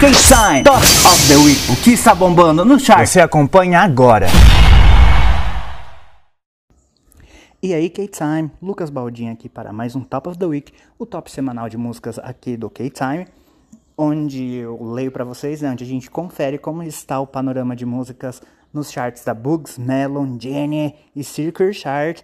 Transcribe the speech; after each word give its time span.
K-Time 0.00 0.62
Top 0.62 0.76
of 0.78 1.26
the 1.26 1.34
Week. 1.44 1.58
O 1.72 1.82
que 1.82 1.90
está 1.90 2.14
bombando 2.14 2.64
no 2.64 2.78
chart? 2.78 3.04
Você 3.04 3.20
acompanha 3.20 3.80
agora. 3.80 4.28
E 7.60 7.74
aí, 7.74 7.90
K-Time, 7.90 8.48
Lucas 8.62 8.90
Baldin 8.90 9.30
aqui 9.30 9.48
para 9.48 9.72
mais 9.72 9.96
um 9.96 10.02
Top 10.02 10.28
of 10.28 10.38
the 10.38 10.46
Week, 10.46 10.72
o 11.00 11.04
top 11.04 11.28
semanal 11.28 11.68
de 11.68 11.76
músicas 11.76 12.16
aqui 12.20 12.56
do 12.56 12.70
K-Time, 12.70 13.26
onde 13.96 14.54
eu 14.54 14.80
leio 14.80 15.10
para 15.10 15.24
vocês, 15.24 15.62
né, 15.62 15.72
onde 15.72 15.82
a 15.82 15.88
gente 15.88 16.08
confere 16.08 16.58
como 16.58 16.84
está 16.84 17.18
o 17.18 17.26
panorama 17.26 17.74
de 17.74 17.84
músicas 17.84 18.40
nos 18.72 18.92
charts 18.92 19.24
da 19.24 19.34
Bugs, 19.34 19.78
Melon, 19.78 20.38
Jenny 20.38 20.94
e 21.16 21.24
Circle 21.24 21.74
Chart. 21.74 22.22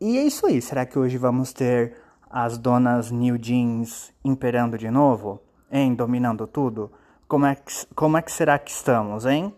E 0.00 0.16
é 0.16 0.22
isso 0.22 0.46
aí, 0.46 0.62
será 0.62 0.86
que 0.86 0.98
hoje 0.98 1.18
vamos 1.18 1.52
ter 1.52 1.98
as 2.30 2.56
donas 2.56 3.10
New 3.10 3.36
Jeans 3.36 4.10
imperando 4.24 4.78
de 4.78 4.90
novo? 4.90 5.42
Hein? 5.70 5.94
Dominando 5.94 6.46
tudo? 6.46 6.90
Como 7.28 7.46
é 7.46 7.54
que, 7.54 7.72
como 7.94 8.16
é 8.16 8.22
que 8.22 8.32
será 8.32 8.58
que 8.58 8.70
estamos, 8.70 9.24
hein? 9.24 9.54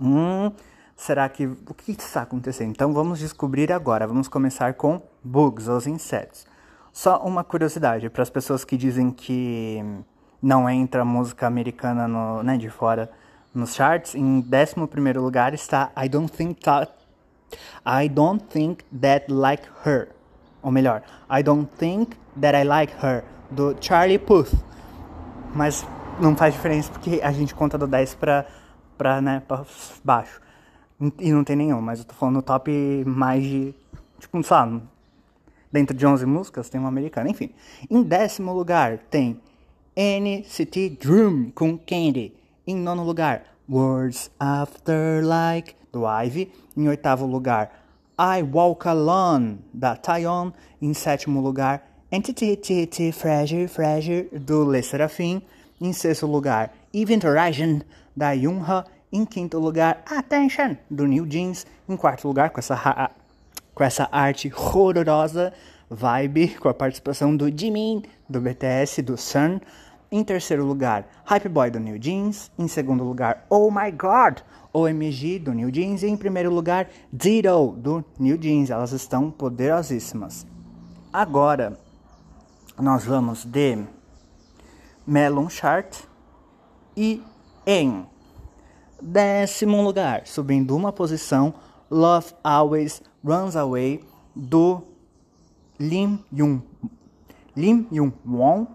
Hum, 0.00 0.52
será 0.96 1.28
que. 1.28 1.46
O 1.46 1.74
que 1.74 1.92
está 1.92 2.22
acontecendo? 2.22 2.70
Então 2.70 2.92
vamos 2.92 3.18
descobrir 3.18 3.72
agora. 3.72 4.06
Vamos 4.06 4.28
começar 4.28 4.74
com 4.74 5.02
bugs, 5.24 5.68
os 5.68 5.86
insetos. 5.86 6.46
Só 6.92 7.18
uma 7.18 7.44
curiosidade 7.44 8.08
para 8.08 8.22
as 8.22 8.30
pessoas 8.30 8.64
que 8.64 8.76
dizem 8.76 9.10
que 9.10 9.82
não 10.40 10.70
entra 10.70 11.04
música 11.04 11.46
americana 11.46 12.06
no, 12.06 12.42
né, 12.42 12.56
de 12.56 12.70
fora 12.70 13.10
nos 13.52 13.74
charts. 13.74 14.14
Em 14.14 14.38
11 14.40 15.18
lugar 15.18 15.52
está 15.52 15.90
I 15.96 16.08
Don't 16.08 16.30
Think 16.30 16.62
That. 16.62 16.92
I 17.84 18.08
Don't 18.08 18.44
Think 18.44 18.84
That 19.00 19.30
Like 19.32 19.64
Her. 19.84 20.08
Ou 20.62 20.70
melhor, 20.70 21.02
I 21.30 21.42
Don't 21.42 21.68
Think 21.76 22.16
That 22.40 22.56
I 22.56 22.64
Like 22.64 22.94
Her, 23.04 23.24
do 23.50 23.74
Charlie 23.80 24.18
Puth 24.18 24.54
mas 25.56 25.86
não 26.20 26.36
faz 26.36 26.54
diferença 26.54 26.92
porque 26.92 27.20
a 27.22 27.32
gente 27.32 27.54
conta 27.54 27.78
do 27.78 27.86
10 27.86 28.14
pra, 28.14 28.46
pra, 28.96 29.20
né, 29.20 29.42
pra 29.46 29.64
baixo. 30.04 30.40
E 31.18 31.32
não 31.32 31.44
tem 31.44 31.56
nenhum, 31.56 31.80
mas 31.80 31.98
eu 31.98 32.04
tô 32.04 32.14
falando 32.14 32.40
top 32.42 32.70
mais 33.06 33.42
de. 33.42 33.74
Tipo, 34.18 34.42
sei 34.42 34.56
lá, 34.56 34.80
dentro 35.70 35.96
de 35.96 36.06
11 36.06 36.24
músicas 36.24 36.70
tem 36.70 36.80
uma 36.80 36.88
americana, 36.88 37.28
enfim. 37.28 37.50
Em 37.90 38.02
décimo 38.02 38.52
lugar 38.52 38.98
tem 39.10 39.40
NCT 39.94 40.98
Dream 41.00 41.50
com 41.54 41.76
Candy. 41.76 42.32
Em 42.66 42.76
nono 42.76 43.04
lugar, 43.04 43.44
Words 43.68 44.30
After 44.40 45.24
Like 45.24 45.74
do 45.92 46.04
Ivy. 46.06 46.50
Em 46.76 46.88
oitavo 46.88 47.26
lugar, 47.26 47.70
I 48.18 48.42
Walk 48.42 48.88
Alone 48.88 49.58
da 49.72 49.96
Taeyeon. 49.96 50.50
Em 50.80 50.94
sétimo 50.94 51.40
lugar, 51.40 51.95
Entity 52.16 53.12
Fragile 53.12 53.68
Fragile 53.68 54.30
do 54.32 54.64
Le 54.64 54.82
Serafim. 54.82 55.42
Em 55.78 55.92
sexto 55.92 56.26
lugar, 56.26 56.72
Event 56.94 57.24
Horizon 57.24 57.82
da 58.16 58.32
Yunha. 58.32 58.86
Em 59.12 59.26
quinto 59.26 59.58
lugar, 59.58 60.02
Attention 60.10 60.76
do 60.90 61.06
New 61.06 61.26
Jeans. 61.26 61.66
Em 61.86 61.94
quarto 61.94 62.26
lugar, 62.26 62.48
com 62.48 62.58
essa, 62.58 63.10
com 63.74 63.84
essa 63.84 64.08
arte 64.10 64.50
horrorosa, 64.50 65.52
Vibe, 65.90 66.56
com 66.58 66.70
a 66.70 66.74
participação 66.74 67.36
do 67.36 67.50
Jimin 67.54 68.02
do 68.26 68.40
BTS, 68.40 69.02
do 69.02 69.18
Sun. 69.18 69.60
Em 70.10 70.24
terceiro 70.24 70.64
lugar, 70.64 71.06
Hype 71.26 71.50
Boy 71.50 71.70
do 71.70 71.78
New 71.78 71.98
Jeans. 71.98 72.50
Em 72.58 72.66
segundo 72.66 73.04
lugar, 73.04 73.44
Oh 73.50 73.70
My 73.70 73.90
God, 73.90 74.38
OMG 74.72 75.38
do 75.38 75.52
New 75.52 75.70
Jeans. 75.70 76.02
E 76.02 76.06
em 76.06 76.16
primeiro 76.16 76.50
lugar, 76.50 76.88
Zero 77.22 77.76
do 77.76 78.02
New 78.18 78.38
Jeans. 78.38 78.70
Elas 78.70 78.92
estão 78.92 79.30
poderosíssimas. 79.30 80.46
Agora, 81.12 81.78
nós 82.78 83.04
vamos 83.04 83.44
de 83.44 83.84
Melon 85.06 85.48
Chart 85.48 86.02
e 86.96 87.22
em 87.66 88.06
décimo 89.00 89.82
lugar, 89.82 90.26
subindo 90.26 90.76
uma 90.76 90.92
posição, 90.92 91.54
Love 91.90 92.34
Always 92.42 93.02
Runs 93.24 93.56
Away 93.56 94.04
do 94.34 94.82
Lim 95.78 96.24
Yun 96.32 96.60
Lim 97.56 97.86
Yun 97.90 98.12
Won. 98.26 98.66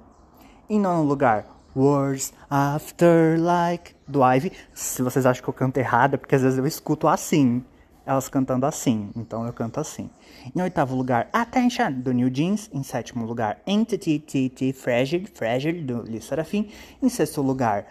Em 0.68 0.80
nono 0.80 1.04
lugar, 1.04 1.46
Words 1.76 2.34
After 2.50 3.40
Like 3.40 3.96
do 4.08 4.24
Ivy. 4.24 4.52
Se 4.74 5.04
vocês 5.04 5.26
acham 5.26 5.44
que 5.44 5.50
eu 5.50 5.54
canto 5.54 5.78
errado, 5.78 6.16
é 6.16 6.18
porque 6.18 6.36
às 6.36 6.42
vezes 6.42 6.58
eu 6.58 6.66
escuto 6.66 7.08
assim 7.08 7.64
elas 8.06 8.28
cantando 8.28 8.66
assim, 8.66 9.12
então 9.16 9.46
eu 9.46 9.54
canto 9.54 9.80
assim. 9.80 10.10
Em 10.56 10.62
oitavo 10.62 10.96
lugar, 10.96 11.30
Attention, 11.32 11.92
do 11.92 12.12
New 12.12 12.30
Jeans. 12.30 12.70
Em 12.74 12.82
sétimo 12.84 13.26
lugar, 13.26 13.62
Entity 13.66 14.20
TT 14.20 14.74
Fragile, 14.74 15.28
Fragile, 15.28 15.82
do 15.82 16.02
Lee 16.02 16.22
Serafim. 16.22 16.70
Em 17.02 17.10
sexto 17.10 17.42
lugar, 17.42 17.86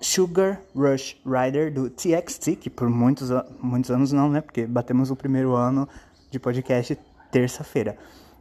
Sugar 0.00 0.60
Rush 0.74 1.16
Rider, 1.24 1.72
do 1.72 1.88
TXT, 1.88 2.56
que 2.56 2.70
por 2.70 2.88
muitos, 2.88 3.30
muitos 3.60 3.90
anos 3.90 4.12
não, 4.12 4.28
né? 4.28 4.40
Porque 4.40 4.66
batemos 4.66 5.10
o 5.10 5.16
primeiro 5.16 5.54
ano 5.54 5.88
de 6.30 6.38
podcast 6.38 6.98
terça-feira, 7.30 7.96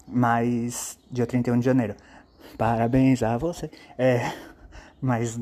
mas 0.08 0.98
dia 1.12 1.26
31 1.26 1.60
de 1.60 1.66
janeiro. 1.66 1.96
Parabéns 2.58 3.24
a 3.24 3.38
você. 3.38 3.70
É, 3.98 4.34
mas 5.02 5.40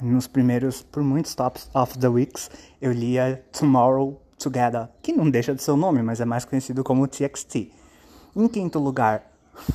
nos 0.00 0.26
primeiros, 0.26 0.82
por 0.82 1.02
muitos 1.02 1.34
tops 1.34 1.68
of 1.74 1.98
the 1.98 2.08
weeks, 2.08 2.50
eu 2.80 2.92
lia 2.92 3.44
Tomorrow 3.52 4.20
Together, 4.38 4.88
que 5.02 5.12
não 5.12 5.28
deixa 5.28 5.54
de 5.54 5.62
ser 5.62 5.72
o 5.72 5.76
nome, 5.76 6.02
mas 6.02 6.20
é 6.20 6.24
mais 6.24 6.44
conhecido 6.44 6.84
como 6.84 7.06
TXT. 7.06 7.70
Em 8.36 8.48
quinto 8.48 8.78
lugar, 8.78 9.22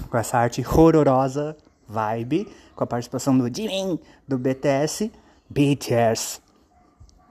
com 0.10 0.18
essa 0.18 0.38
arte 0.38 0.62
horrorosa, 0.62 1.56
vibe, 1.88 2.48
com 2.76 2.84
a 2.84 2.88
participação 2.88 3.38
do 3.38 3.54
Jimin, 3.54 4.00
do 4.28 4.38
BTS, 4.38 5.12
BTS, 5.50 6.42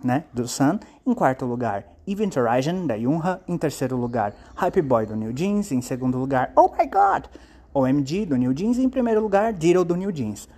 né, 0.02 0.24
do 0.32 0.46
Sun. 0.46 0.78
Em 1.06 1.14
quarto 1.14 1.44
lugar, 1.44 1.86
Event 2.06 2.36
Horizon, 2.36 2.86
da 2.86 2.94
Yunha. 2.94 3.40
Em 3.46 3.56
terceiro 3.56 3.96
lugar, 3.96 4.34
Hype 4.54 4.82
Boy, 4.82 5.06
do 5.06 5.16
New 5.16 5.32
Jeans. 5.32 5.72
Em 5.72 5.80
segundo 5.80 6.18
lugar, 6.18 6.52
Oh 6.56 6.68
My 6.68 6.86
God, 6.86 7.26
OMG, 7.72 8.26
do 8.26 8.36
New 8.36 8.52
Jeans. 8.52 8.78
E 8.78 8.82
em 8.82 8.88
primeiro 8.88 9.20
lugar, 9.20 9.52
Diddle, 9.52 9.84
do 9.84 9.96
New 9.96 10.12
Jeans. 10.12 10.48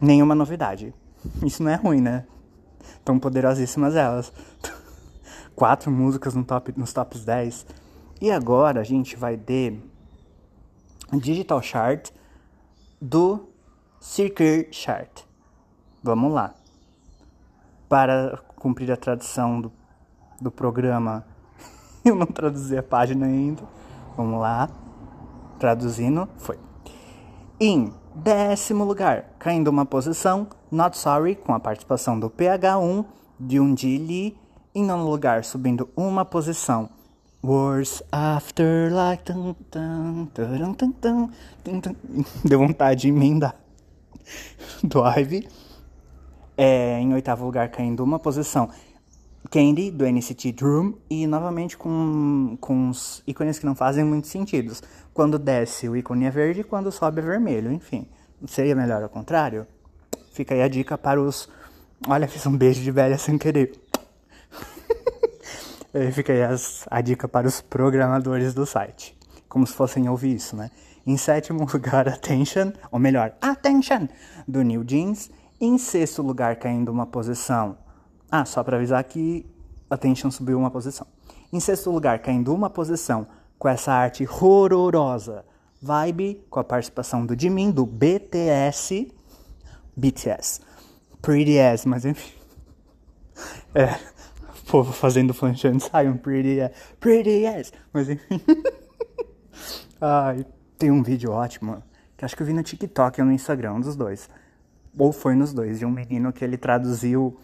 Nenhuma 0.00 0.34
novidade. 0.34 0.94
Isso 1.44 1.62
não 1.62 1.70
é 1.70 1.76
ruim, 1.76 2.00
né? 2.00 2.24
Tão 3.04 3.18
poderosíssimas 3.18 3.96
elas 3.96 4.32
quatro 5.54 5.90
músicas 5.90 6.34
no 6.34 6.44
top, 6.44 6.72
nos 6.76 6.92
tops 6.92 7.24
10. 7.24 7.66
E 8.20 8.30
agora 8.30 8.80
a 8.80 8.84
gente 8.84 9.16
vai 9.16 9.36
de 9.36 9.78
Digital 11.12 11.60
Chart 11.62 12.10
do 13.00 13.48
Circuit 14.00 14.68
Chart. 14.72 15.22
Vamos 16.02 16.32
lá. 16.32 16.54
Para 17.88 18.38
cumprir 18.56 18.90
a 18.90 18.96
tradição 18.96 19.60
do, 19.60 19.72
do 20.40 20.50
programa, 20.50 21.24
eu 22.04 22.14
não 22.14 22.26
traduzi 22.26 22.76
a 22.76 22.82
página 22.82 23.26
ainda. 23.26 23.62
Vamos 24.16 24.40
lá. 24.40 24.68
Traduzindo, 25.58 26.28
foi. 26.36 26.58
Em 27.60 27.92
décimo 28.14 28.84
lugar, 28.84 29.30
caindo 29.38 29.68
uma 29.68 29.86
posição, 29.86 30.46
Not 30.70 30.96
Sorry, 30.96 31.36
com 31.36 31.54
a 31.54 31.60
participação 31.60 32.18
do 32.18 32.28
PH1, 32.28 33.04
de 33.38 33.98
Lee 33.98 34.43
em 34.74 34.84
nono 34.84 35.08
lugar, 35.08 35.44
subindo 35.44 35.88
uma 35.96 36.24
posição, 36.24 36.90
Words 37.44 38.02
After 38.10 38.92
Like. 38.92 39.22
Tum, 39.22 39.54
tum, 39.70 40.26
tum, 40.34 40.92
tum, 41.62 41.80
tum, 41.80 41.96
Deu 42.44 42.58
vontade 42.58 43.02
de 43.02 43.08
emendar. 43.08 43.54
Do 44.82 45.04
Ivy. 45.06 45.46
É, 46.56 46.98
em 46.98 47.12
oitavo 47.14 47.44
lugar, 47.44 47.70
caindo 47.70 48.02
uma 48.02 48.18
posição. 48.18 48.68
Candy, 49.50 49.90
do 49.92 50.04
NCT 50.06 50.52
Dream. 50.52 50.94
E 51.08 51.26
novamente 51.26 51.76
com, 51.76 52.56
com 52.60 52.88
os 52.88 53.22
ícones 53.26 53.60
que 53.60 53.66
não 53.66 53.76
fazem 53.76 54.02
muito 54.02 54.26
sentido. 54.26 54.74
Quando 55.12 55.38
desce, 55.38 55.88
o 55.88 55.96
ícone 55.96 56.24
é 56.24 56.30
verde. 56.30 56.64
Quando 56.64 56.90
sobe, 56.90 57.20
é 57.20 57.24
vermelho. 57.24 57.70
Enfim, 57.70 58.08
seria 58.46 58.74
melhor 58.74 59.02
ao 59.02 59.08
contrário? 59.08 59.66
Fica 60.32 60.54
aí 60.54 60.62
a 60.62 60.68
dica 60.68 60.98
para 60.98 61.20
os. 61.20 61.48
Olha, 62.08 62.26
fiz 62.26 62.44
um 62.46 62.56
beijo 62.56 62.82
de 62.82 62.90
velha 62.90 63.16
sem 63.18 63.38
querer. 63.38 63.83
Fica 66.12 66.32
aí 66.32 66.42
as, 66.42 66.86
a 66.90 67.00
dica 67.00 67.28
para 67.28 67.46
os 67.46 67.60
programadores 67.60 68.52
do 68.52 68.66
site. 68.66 69.16
Como 69.48 69.64
se 69.66 69.72
fossem 69.72 70.08
ouvir 70.08 70.34
isso, 70.34 70.56
né? 70.56 70.70
Em 71.06 71.16
sétimo 71.16 71.66
lugar, 71.72 72.08
Attention, 72.08 72.72
ou 72.90 72.98
melhor, 72.98 73.34
Attention, 73.40 74.08
do 74.46 74.62
New 74.62 74.82
Jeans. 74.84 75.30
Em 75.60 75.78
sexto 75.78 76.20
lugar, 76.20 76.56
caindo 76.56 76.90
uma 76.90 77.06
posição. 77.06 77.78
Ah, 78.30 78.44
só 78.44 78.64
para 78.64 78.76
avisar 78.76 79.04
que 79.04 79.46
Attention 79.88 80.30
subiu 80.30 80.58
uma 80.58 80.70
posição. 80.70 81.06
Em 81.52 81.60
sexto 81.60 81.90
lugar, 81.90 82.18
caindo 82.18 82.52
uma 82.52 82.68
posição 82.68 83.26
com 83.58 83.68
essa 83.68 83.92
arte 83.92 84.24
horrorosa. 84.24 85.44
Vibe, 85.80 86.44
com 86.50 86.58
a 86.58 86.64
participação 86.64 87.24
do 87.24 87.38
Jimin, 87.38 87.70
do 87.70 87.86
BTS. 87.86 89.12
BTS. 89.96 90.60
Pretty 91.22 91.58
As, 91.60 91.84
mas 91.84 92.04
enfim. 92.04 92.32
É, 93.76 93.98
povo 94.64 94.92
fazendo 94.92 95.34
flancha 95.34 95.70
de 95.70 95.76
ensaio, 95.76 96.16
pretty, 96.18 96.54
yeah, 96.54 96.74
pretty 97.00 97.44
yes. 97.44 97.72
Mas 97.92 98.08
enfim. 98.08 98.40
Ai, 100.00 100.44
tem 100.78 100.90
um 100.90 101.02
vídeo 101.02 101.30
ótimo, 101.30 101.82
que 102.16 102.24
acho 102.24 102.36
que 102.36 102.42
eu 102.42 102.46
vi 102.46 102.52
no 102.52 102.62
TikTok 102.62 103.20
ou 103.20 103.26
no 103.26 103.32
Instagram, 103.32 103.74
um 103.74 103.80
dos 103.80 103.96
dois. 103.96 104.28
ou 104.98 105.12
foi 105.12 105.34
nos 105.34 105.52
dois, 105.52 105.78
de 105.78 105.86
um 105.86 105.90
menino 105.90 106.32
que 106.32 106.44
ele 106.44 106.56
traduziu, 106.56 107.36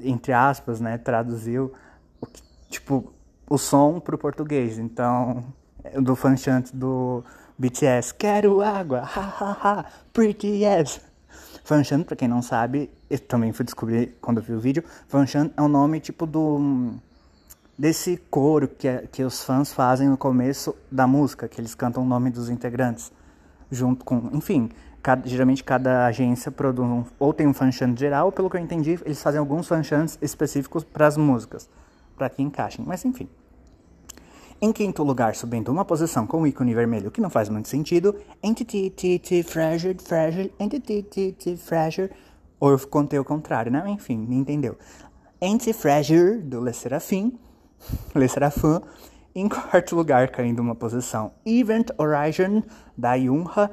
entre 0.00 0.32
aspas, 0.32 0.80
né? 0.80 0.98
Traduziu, 0.98 1.72
tipo, 2.68 3.12
o 3.48 3.58
som 3.58 4.00
pro 4.00 4.18
português. 4.18 4.78
Então, 4.78 5.44
do 6.00 6.14
fanchant 6.14 6.70
do 6.72 7.24
BTS, 7.58 8.14
quero 8.14 8.60
água, 8.60 9.00
ha 9.04 9.20
ha 9.20 9.58
ha, 9.62 9.84
pretty 10.12 10.64
yes. 11.64 11.68
Fanshan, 11.68 12.02
pra 12.02 12.14
quem 12.14 12.28
não 12.28 12.42
sabe, 12.42 12.90
eu 13.10 13.18
também 13.18 13.52
fui 13.52 13.64
descobrir 13.64 14.16
quando 14.20 14.38
eu 14.38 14.42
vi 14.42 14.52
o 14.52 14.60
vídeo, 14.60 14.84
Fanshan 15.08 15.50
é 15.56 15.62
o 15.62 15.68
nome 15.68 16.00
tipo 16.00 16.26
do 16.26 16.92
desse 17.76 18.16
coro 18.30 18.68
que, 18.68 18.86
é, 18.86 19.06
que 19.10 19.24
os 19.24 19.42
fãs 19.42 19.72
fazem 19.72 20.08
no 20.08 20.16
começo 20.16 20.76
da 20.90 21.06
música, 21.06 21.48
que 21.48 21.60
eles 21.60 21.74
cantam 21.74 22.02
o 22.02 22.06
nome 22.06 22.30
dos 22.30 22.48
integrantes 22.48 23.12
junto 23.70 24.04
com, 24.04 24.30
enfim, 24.32 24.70
cada, 25.02 25.28
geralmente 25.28 25.64
cada 25.64 26.06
agência 26.06 26.52
produz 26.52 26.88
um, 26.88 27.04
ou 27.18 27.34
tem 27.34 27.46
um 27.46 27.54
fanshan 27.54 27.96
geral, 27.96 28.26
ou 28.26 28.32
pelo 28.32 28.48
que 28.48 28.56
eu 28.56 28.60
entendi, 28.60 28.98
eles 29.04 29.22
fazem 29.22 29.40
alguns 29.40 29.66
fanchants 29.66 30.18
específicos 30.22 30.84
para 30.84 31.06
as 31.06 31.16
músicas, 31.16 31.68
para 32.16 32.30
que 32.30 32.42
encaixem, 32.42 32.84
mas 32.86 33.04
enfim. 33.04 33.28
Em 34.64 34.72
quinto 34.72 35.02
lugar, 35.02 35.34
subindo 35.34 35.70
uma 35.70 35.84
posição 35.84 36.26
com 36.26 36.40
o 36.40 36.46
ícone 36.46 36.74
vermelho, 36.74 37.10
que 37.10 37.20
não 37.20 37.28
faz 37.28 37.50
muito 37.50 37.68
sentido, 37.68 38.16
Entity, 38.42 38.88
Titi, 38.88 39.42
Fragile, 39.42 39.98
Fragile, 40.02 40.54
Entity, 40.58 41.02
Titi, 41.02 41.54
Fragile, 41.58 42.10
ou 42.58 42.70
eu 42.70 42.78
contei 42.88 43.18
o 43.18 43.24
contrário, 43.26 43.70
né? 43.70 43.84
Enfim, 43.90 44.16
me 44.16 44.36
entendeu. 44.36 44.78
Anti-Fragile, 45.42 46.38
do 46.38 46.62
Le 46.62 46.72
Serafim, 46.72 47.38
Le 48.16 48.26
Serafim, 48.26 48.80
em 49.34 49.50
quarto 49.50 49.94
lugar, 49.94 50.30
caindo 50.30 50.60
uma 50.60 50.74
posição, 50.74 51.32
Event 51.44 51.90
Horizon, 51.98 52.62
da 52.96 53.16
Yunha, 53.16 53.70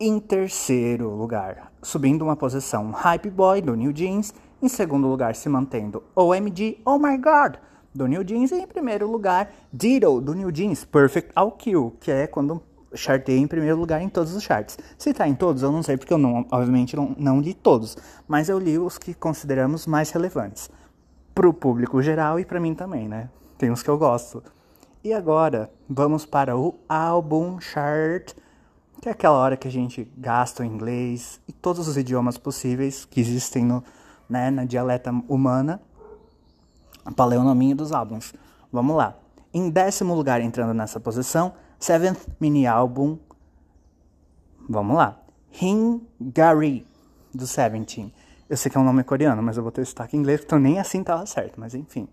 em 0.00 0.18
terceiro 0.18 1.10
lugar, 1.10 1.70
subindo 1.82 2.22
uma 2.22 2.36
posição, 2.36 2.90
Hype 2.90 3.28
Boy, 3.28 3.60
do 3.60 3.74
New 3.74 3.92
Jeans, 3.92 4.32
em 4.62 4.68
segundo 4.68 5.06
lugar, 5.08 5.34
se 5.34 5.50
mantendo 5.50 6.02
OMG, 6.16 6.80
Oh 6.86 6.98
My 6.98 7.18
God, 7.18 7.56
do 7.94 8.06
New 8.06 8.24
Jeans. 8.24 8.50
E 8.50 8.56
em 8.56 8.66
primeiro 8.66 9.10
lugar, 9.10 9.50
Diddle, 9.72 10.20
do 10.20 10.34
New 10.34 10.50
Jeans, 10.50 10.84
Perfect 10.84 11.30
All 11.34 11.52
Kill, 11.52 11.96
que 12.00 12.10
é 12.10 12.26
quando 12.26 12.62
chartei 12.94 13.38
em 13.38 13.46
primeiro 13.46 13.76
lugar 13.76 14.00
em 14.00 14.08
todos 14.08 14.34
os 14.34 14.42
charts. 14.42 14.78
Se 14.98 15.12
tá 15.12 15.26
em 15.28 15.34
todos, 15.34 15.62
eu 15.62 15.72
não 15.72 15.82
sei, 15.82 15.96
porque 15.96 16.12
eu 16.12 16.18
não, 16.18 16.46
obviamente 16.50 16.96
não, 16.96 17.14
não 17.18 17.40
li 17.40 17.54
todos, 17.54 17.96
mas 18.26 18.48
eu 18.48 18.58
li 18.58 18.78
os 18.78 18.98
que 18.98 19.14
consideramos 19.14 19.86
mais 19.86 20.10
relevantes. 20.10 20.70
Pro 21.34 21.52
público 21.52 22.00
geral 22.02 22.38
e 22.38 22.44
para 22.44 22.60
mim 22.60 22.74
também, 22.74 23.08
né? 23.08 23.28
Tem 23.58 23.70
uns 23.70 23.82
que 23.82 23.88
eu 23.88 23.98
gosto. 23.98 24.42
E 25.02 25.12
agora, 25.12 25.70
vamos 25.88 26.24
para 26.24 26.56
o 26.56 26.76
álbum 26.88 27.60
chart, 27.60 28.32
que 29.00 29.08
é 29.08 29.12
aquela 29.12 29.36
hora 29.36 29.56
que 29.56 29.68
a 29.68 29.70
gente 29.70 30.10
gasta 30.16 30.62
o 30.62 30.66
inglês 30.66 31.40
e 31.46 31.52
todos 31.52 31.86
os 31.88 31.96
idiomas 31.96 32.38
possíveis 32.38 33.04
que 33.04 33.20
existem 33.20 33.64
no, 33.64 33.82
né, 34.28 34.50
na 34.50 34.64
dialeta 34.64 35.10
humana 35.28 35.80
a 37.04 37.12
paleonomia 37.12 37.74
dos 37.74 37.92
álbuns. 37.92 38.32
Vamos 38.72 38.96
lá. 38.96 39.16
Em 39.52 39.70
décimo 39.70 40.14
lugar, 40.14 40.40
entrando 40.40 40.74
nessa 40.74 40.98
posição, 40.98 41.52
Seventh 41.78 42.26
Mini 42.40 42.66
Album. 42.66 43.18
Vamos 44.68 44.96
lá. 44.96 45.20
Hingari, 45.60 46.86
do 47.32 47.46
Seventeen. 47.46 48.12
Eu 48.48 48.56
sei 48.56 48.70
que 48.70 48.76
é 48.76 48.80
um 48.80 48.84
nome 48.84 49.04
coreano, 49.04 49.42
mas 49.42 49.56
eu 49.56 49.62
vou 49.62 49.72
ter 49.72 49.84
sotaque 49.84 50.16
em 50.16 50.20
inglês, 50.20 50.42
então 50.44 50.58
nem 50.58 50.78
assim 50.78 51.02
tava 51.02 51.24
certo, 51.26 51.58
mas 51.58 51.74
enfim. 51.74 52.08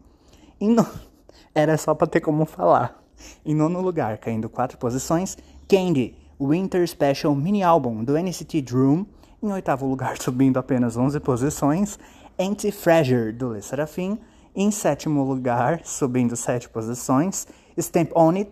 No... 0.60 0.86
Era 1.54 1.78
só 1.78 1.94
pra 1.94 2.08
ter 2.08 2.22
como 2.22 2.46
falar. 2.46 3.04
Em 3.46 3.54
nono 3.54 3.82
lugar, 3.82 4.18
caindo 4.18 4.50
quatro 4.50 4.78
posições, 4.78 5.38
Candy, 5.68 6.16
Winter 6.40 6.88
Special 6.88 7.36
Mini 7.36 7.62
Album, 7.62 8.04
do 8.04 8.18
NCT 8.18 8.62
Dream. 8.62 9.06
Em 9.44 9.52
oitavo 9.52 9.86
lugar, 9.86 10.18
subindo 10.22 10.58
apenas 10.58 10.96
11 10.96 11.20
posições, 11.20 12.00
Anti-Fragile, 12.40 13.34
do 13.34 13.54
Le 13.54 13.62
Serafim. 13.62 14.18
Em 14.54 14.70
sétimo 14.70 15.24
lugar, 15.24 15.80
subindo 15.86 16.36
sete 16.36 16.68
posições, 16.68 17.48
Stamp 17.78 18.12
On 18.14 18.32
It, 18.32 18.52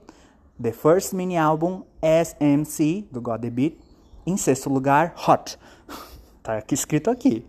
The 0.61 0.71
First 0.71 1.11
Mini 1.11 1.37
Album 1.37 1.83
SMC, 2.01 3.05
do 3.11 3.19
God 3.19 3.41
The 3.41 3.49
Beat. 3.49 3.77
Em 4.25 4.37
sexto 4.37 4.69
lugar, 4.69 5.13
Hot, 5.27 5.59
tá 6.41 6.57
aqui 6.57 6.73
escrito 6.73 7.09
aqui. 7.09 7.45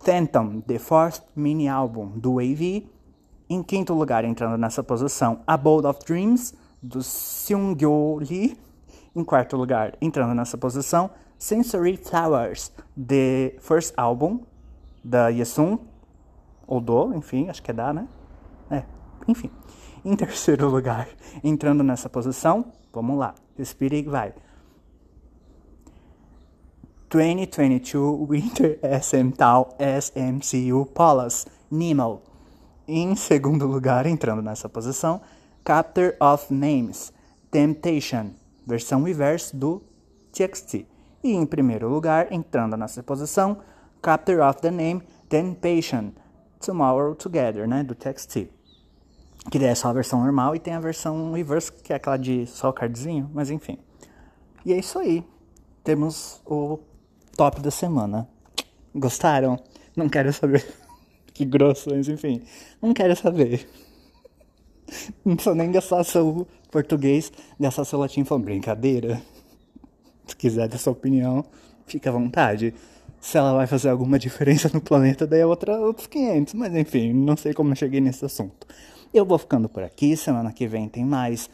Phantom, 0.00 0.60
The 0.60 0.78
Fourth 0.80 1.22
Mini 1.36 1.68
Album, 1.68 2.18
do 2.18 2.40
AV. 2.40 2.84
Em 3.48 3.62
quinto 3.62 3.94
lugar, 3.94 4.24
entrando 4.24 4.58
nessa 4.58 4.82
posição, 4.82 5.40
Abode 5.46 5.86
of 5.86 6.00
Dreams, 6.04 6.52
do 6.82 7.00
Seungyo 7.00 8.16
Lee. 8.16 8.58
Em 9.14 9.22
quarto 9.22 9.56
lugar, 9.56 9.96
entrando 10.00 10.34
nessa 10.34 10.58
posição, 10.58 11.10
Sensory 11.38 11.96
Flowers, 11.96 12.72
The 12.96 13.54
First 13.60 13.94
Album, 13.96 14.40
da 15.04 15.28
Yesun, 15.28 15.78
ou 16.66 16.80
do, 16.80 17.14
enfim, 17.14 17.48
acho 17.48 17.62
que 17.62 17.70
é 17.70 17.74
da, 17.74 17.92
né? 17.92 18.08
É, 18.70 18.82
enfim. 19.28 19.50
Em 20.04 20.14
terceiro 20.16 20.68
lugar, 20.68 21.08
entrando 21.42 21.82
nessa 21.82 22.08
posição, 22.08 22.66
vamos 22.92 23.18
lá, 23.18 23.34
respire 23.56 23.98
e 23.98 24.02
vai. 24.02 24.34
2022 27.10 28.28
Winter 28.28 28.80
SM 28.82 29.30
Tal 29.36 29.76
SMCU 29.78 30.84
Polas 30.86 31.46
Nemo. 31.70 32.22
Em 32.88 33.14
segundo 33.14 33.66
lugar, 33.66 34.04
entrando 34.04 34.42
nessa 34.42 34.68
posição, 34.68 35.20
Captor 35.62 36.16
of 36.20 36.52
Names 36.52 37.12
Temptation, 37.50 38.32
versão 38.66 39.04
reverse 39.04 39.54
do 39.54 39.80
TXT. 40.32 40.86
E 41.22 41.32
em 41.32 41.46
primeiro 41.46 41.88
lugar, 41.88 42.32
entrando 42.32 42.76
nessa 42.76 43.02
posição, 43.02 43.58
Captor 44.02 44.40
of 44.40 44.60
the 44.60 44.70
Name 44.70 45.00
Temptation, 45.28 46.12
Tomorrow 46.64 47.14
Together, 47.14 47.68
né, 47.68 47.82
do 47.82 47.94
TXT. 47.94 48.48
Que 49.50 49.58
é 49.64 49.74
só 49.74 49.88
a 49.88 49.92
versão 49.92 50.22
normal 50.22 50.56
e 50.56 50.58
tem 50.58 50.74
a 50.74 50.80
versão 50.80 51.32
reverse, 51.32 51.70
que 51.70 51.92
é 51.92 51.96
aquela 51.96 52.16
de 52.16 52.46
só 52.46 52.70
o 52.70 52.72
cardzinho, 52.72 53.30
mas 53.34 53.50
enfim. 53.50 53.78
E 54.64 54.72
é 54.72 54.78
isso 54.78 54.98
aí. 54.98 55.24
Temos 55.82 56.40
o 56.46 56.78
top 57.36 57.60
da 57.60 57.70
semana. 57.70 58.26
Gostaram? 58.94 59.58
Não 59.94 60.08
quero 60.08 60.32
saber. 60.32 60.64
que 61.34 61.44
grosso, 61.44 61.90
mas 61.90 62.08
enfim. 62.08 62.42
Não 62.80 62.94
quero 62.94 63.14
saber. 63.14 63.68
Não 65.24 65.36
precisa 65.36 65.54
nem 65.54 65.70
gastar 65.70 66.02
seu 66.04 66.46
português, 66.70 67.30
gastar 67.60 67.84
seu 67.84 67.98
latim 67.98 68.24
falando 68.24 68.44
brincadeira. 68.44 69.20
Se 70.26 70.34
quiser 70.34 70.68
ter 70.68 70.78
sua 70.78 70.92
opinião, 70.92 71.44
fica 71.86 72.08
à 72.08 72.12
vontade. 72.12 72.74
Se 73.24 73.38
ela 73.38 73.54
vai 73.54 73.66
fazer 73.66 73.88
alguma 73.88 74.18
diferença 74.18 74.70
no 74.70 74.82
planeta, 74.82 75.26
daí 75.26 75.40
é 75.40 75.46
outra, 75.46 75.80
outros 75.80 76.06
500. 76.08 76.52
Mas 76.52 76.74
enfim, 76.74 77.14
não 77.14 77.34
sei 77.38 77.54
como 77.54 77.72
eu 77.72 77.74
cheguei 77.74 77.98
nesse 77.98 78.22
assunto. 78.22 78.66
Eu 79.14 79.24
vou 79.24 79.38
ficando 79.38 79.66
por 79.66 79.82
aqui. 79.82 80.14
Semana 80.14 80.52
que 80.52 80.68
vem 80.68 80.90
tem 80.90 81.06
mais 81.06 81.48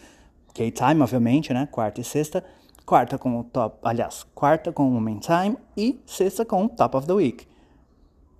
K-Time, 0.52 1.00
obviamente, 1.00 1.54
né? 1.54 1.68
Quarta 1.70 2.00
e 2.00 2.04
sexta. 2.04 2.44
Quarta 2.84 3.16
com 3.16 3.38
o 3.38 3.44
top. 3.44 3.78
Aliás, 3.84 4.26
quarta 4.34 4.72
com 4.72 4.90
o 4.90 5.00
Main 5.00 5.20
Time 5.20 5.56
e 5.76 6.02
sexta 6.04 6.44
com 6.44 6.64
o 6.64 6.68
Top 6.68 6.96
of 6.96 7.06
the 7.06 7.12
Week. 7.12 7.46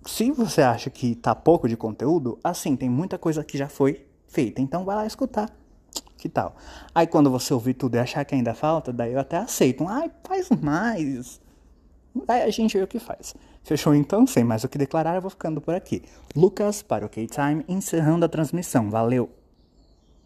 Se 0.05 0.33
você 0.33 0.63
acha 0.63 0.91
que 0.91 1.15
tá 1.15 1.33
pouco 1.33 1.69
de 1.69 1.77
conteúdo, 1.77 2.37
assim, 2.43 2.75
tem 2.75 2.91
muita 2.91 3.17
coisa 3.17 3.45
que 3.45 3.57
já 3.57 3.69
foi 3.69 4.05
feita. 4.27 4.61
Então 4.61 4.85
vai 4.85 4.97
lá 4.97 5.07
escutar. 5.07 5.49
Que 6.17 6.29
tal? 6.29 6.57
Aí 6.93 7.07
quando 7.07 7.31
você 7.31 7.55
ouvir 7.55 7.75
tudo 7.75 7.95
e 7.95 8.01
achar 8.01 8.25
que 8.25 8.35
ainda 8.35 8.55
falta, 8.55 8.93
daí 8.93 9.13
eu 9.13 9.21
até 9.21 9.37
aceito. 9.37 9.87
Ai, 9.87 10.11
faz 10.25 10.51
mais. 10.51 11.41
Aí 12.29 12.43
a 12.43 12.51
gente 12.51 12.77
vê 12.77 12.83
o 12.83 12.89
que 12.89 12.99
faz. 12.99 13.35
Fechou 13.63 13.95
então? 13.95 14.27
Sem 14.27 14.45
mais 14.45 14.65
o 14.65 14.69
que 14.69 14.79
declarar, 14.79 15.15
eu 15.15 15.21
vou 15.21 15.31
ficando 15.31 15.61
por 15.61 15.75
aqui. 15.75 16.03
Lucas 16.35 16.83
para 16.83 17.07
o 17.07 17.09
K-Time, 17.09 17.65
encerrando 17.69 18.25
a 18.25 18.29
transmissão. 18.29 18.91
Valeu! 18.91 19.40